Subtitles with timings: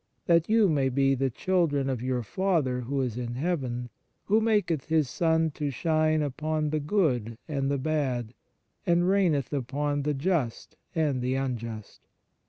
[0.25, 3.91] That you may be the children of your Father who is in heaven,
[4.25, 8.33] who maketh his sun to rise upon the good, and bad,
[8.83, 12.07] and raineth upon the just and the unjust.